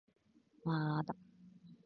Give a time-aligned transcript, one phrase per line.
[0.63, 1.15] まーだ